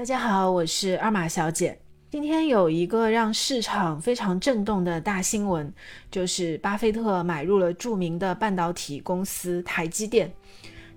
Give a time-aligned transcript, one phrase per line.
[0.00, 1.78] 大家好，我是二马小姐。
[2.10, 5.70] 今天有一个让市场非常震动的大新闻，
[6.10, 10.32] 就是巴菲特买入了著名的半导体公司台积电。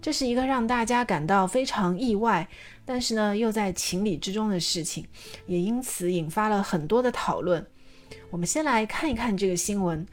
[0.02, 2.48] 这是一个让大家感到非常意外，
[2.86, 5.06] 但是呢又在情理之中的事情，
[5.48, 7.68] 也因此引发了很多的讨论。
[8.30, 10.08] 我们先来看一看这个新闻：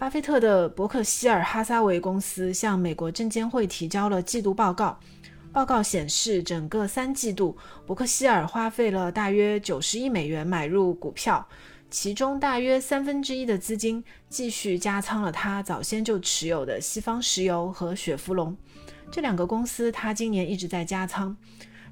[0.00, 4.98] 巴菲特的伯克希尔哈撒韦公司向美国证监会提交了季度报告。
[5.52, 7.54] 报告显示，整个三季度，
[7.84, 11.46] 伯克希尔花费了大约九十亿美元买入股票，
[11.90, 18.56] 其中大约三分之一的资金继续加仓了他早先就持有的西方石油和雪佛龙
[19.10, 21.36] 这两个公司，他今年一直在加仓。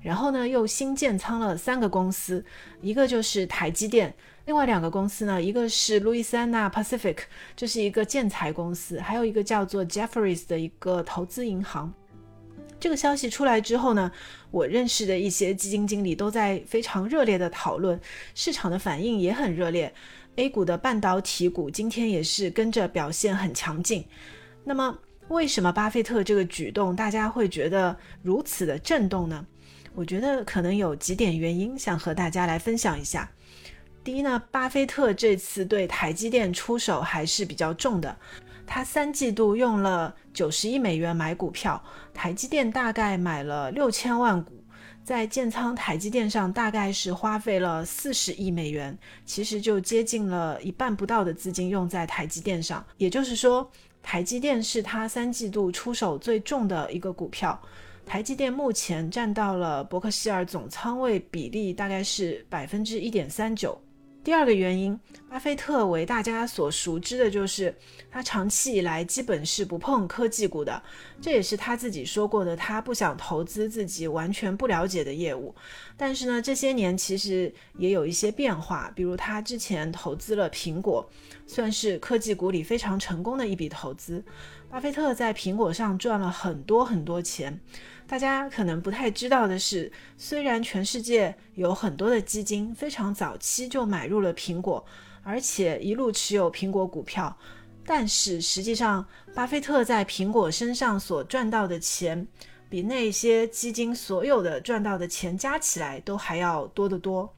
[0.01, 2.43] 然后呢，又新建仓了三个公司，
[2.81, 4.15] 一个就是台积电，
[4.47, 7.19] 另外两个公司呢，一个是路易斯安那 Pacific，
[7.55, 11.93] 这是一个建材公司，还有一个叫做 Jefferies 的一个投资银行。
[12.81, 14.11] 这个消息出来之后呢，
[14.51, 18.01] 我认识的一些基金经理都在非常热烈的讨论，
[18.35, 19.93] 市场的反应也很热烈。
[20.37, 24.05] A 股的半导体股今天也是跟着表现很强劲。
[24.65, 29.45] 那么，为什么巴菲特这个举动大家会觉得如此的震动呢？
[29.95, 33.31] 我觉得可能有几点原因，想和大家来分享一下。
[34.03, 38.17] 第一呢，巴菲特这次对台积电出手还是比较重的。
[38.73, 41.83] 他三季度用了九十亿美元买股票，
[42.15, 44.63] 台积电大概买了六千万股，
[45.03, 48.97] 在建仓台积电上大概是花费了四十亿美元，
[49.27, 52.87] 其实就接近了一半不到的资金用在台积电上。
[52.97, 53.69] 也就是说，
[54.05, 57.61] 台积电是他三季度出手最重的一个股票。
[58.07, 63.77] 台积电目前占到了伯克希尔总仓位比例大概是百分之一点三九。
[64.23, 64.99] 第二个原因，
[65.31, 67.75] 巴菲特为大家所熟知的就是
[68.11, 70.83] 他长期以来基本是不碰科技股的，
[71.23, 75.55] 这也是他自己说过的，他不想投资自己完全不了解的业务。
[75.97, 81.09] 但是呢，这些年其实也有一些变化，比如他之前投资了苹果，
[81.47, 84.23] 算是科技股里非常成功的一笔投资。
[84.69, 87.59] 巴菲特在苹果上赚了很多很多钱。
[88.11, 94.85] 大家可能不太知道的是，虽然全世界有很多的基金非常早期就买入了苹果，
[95.23, 97.39] 而且一路持有苹果股票，
[97.87, 102.27] 但是实际上，巴菲特在苹果身上所赚到的钱，
[102.69, 107.33] 比那些基金所有的赚到的钱加起来都还要多得多。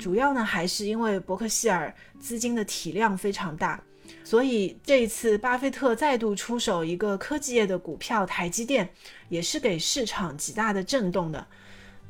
[0.00, 3.80] 主要呢，还是因为伯克希尔资金的体量非常大。
[4.24, 8.88] 所以这一次，巴菲特再度出手一个科技业的股票台积电，
[9.28, 11.46] 也是给市场极大的震动的。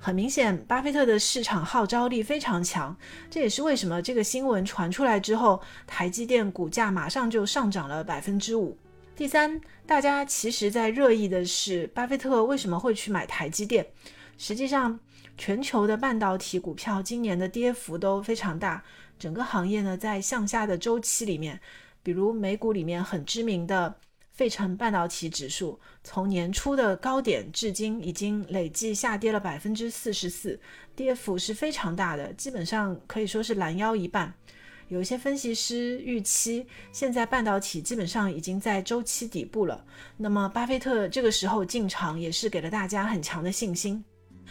[0.00, 2.97] 很明显，巴菲特的市场号召力非常强，
[3.28, 8.78] 这也是为什么这个新闻传出来之后，台积电股价马上就上涨了百分之五。
[9.16, 13.84] 第三，大家其实在热议的是，巴菲特为什么会去买台积电？
[14.37, 15.00] 实际上，
[15.37, 18.84] 全球的半导体股票今年的跌幅都非常大，
[19.19, 21.60] 整个行业呢在向下的周期里面。
[22.08, 23.94] 比如美股里面很知名的
[24.32, 30.58] 费城半导体指数，从年初的高点至今已经累计下跌了百分之四十四，
[30.96, 34.32] 跌幅是非常大的，基本上可以说是拦腰一半。
[34.88, 39.84] 有一些分析师预期，现在半导体基本上已经在周期底部了。
[40.16, 44.02] 那么巴菲特这个时候进场，也是给了大家很强的信心。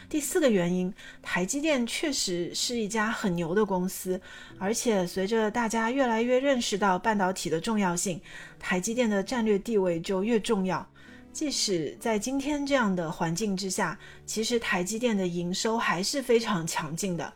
[0.09, 4.19] 第四个原因，台积电确实是一家很牛的公司，
[4.58, 8.22] 而且随着大家越来越认识到半导体的重要性，
[8.57, 10.88] 台积电的战略地位就越重要。
[11.34, 17.34] 即使在今天这样的环境之下，其实台积电的营收还是非常强劲的。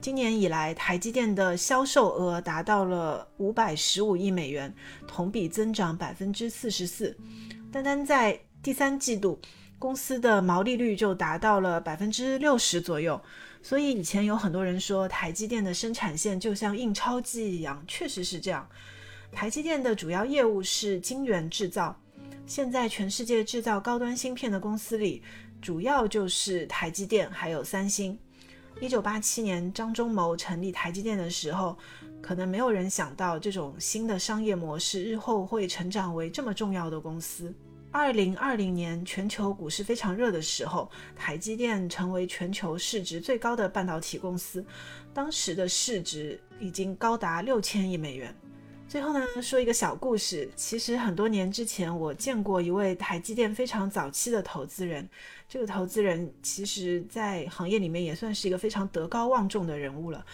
[0.00, 4.72] 今年以来，台积电的销售额达到了五百十五亿美元，
[5.08, 7.16] 同比增长百分之四十四。
[7.72, 9.40] 单单在第三季度。
[9.82, 13.20] 公司的毛利率就达到了百分之六十左右，
[13.60, 18.64] 所以以前有很多人说台积电的生产线就像印钞机一样，确实是这样。
[19.32, 22.00] 台积电的主要业务是晶圆制造，
[22.46, 25.20] 现在全世界制造高端芯片的公司里，
[25.60, 28.16] 主要就是台积电还有三星。
[28.80, 31.76] 一九八七年张忠谋成立台积电的时候，
[32.22, 37.52] 可能没有人想到这种新的商业模式日后会成长为这么重要的公司。
[37.92, 44.64] 二零二零年全球股市非常热的时候，台积电成为全球市值最高的半导体公司，
[45.12, 48.34] 当时的市值已经高达六千亿美元。
[48.88, 55.06] 最后呢，说一个小故事，其实很多年之前我见过一位台积电非常早期的投资人，
[55.46, 60.24] 这个投资人其实在行业里面也算是一个非常德高望重的人物了。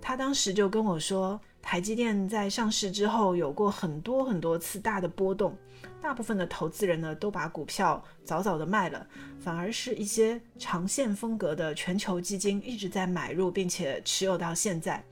[0.00, 1.40] 他当时就跟我说，
[1.70, 5.54] 台积电在上市之后有过很多很多次大的波动，
[6.00, 9.06] 大部分的投资人呢都把股票早早的卖了，
[9.38, 15.04] 反而是一些长线风格的全球基金一直在买入，并且持有到现在。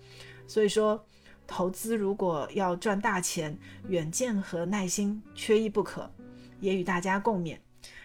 [0.46, 0.98] 所以说，
[1.46, 3.54] 投资如果要赚大钱，
[3.88, 6.10] 远见和耐心缺一不可，
[6.60, 7.58] 也与大家共勉。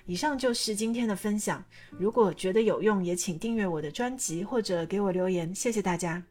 [0.05, 6.21] 以上就是今天的分享，如果觉得有用，也请订阅我的专辑或者给我留言，谢谢大家。